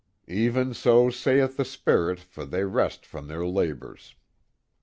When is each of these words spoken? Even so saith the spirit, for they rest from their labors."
Even 0.33 0.73
so 0.73 1.11
saith 1.11 1.57
the 1.57 1.63
spirit, 1.63 2.19
for 2.19 2.43
they 2.43 2.63
rest 2.63 3.05
from 3.05 3.27
their 3.27 3.45
labors." 3.45 4.15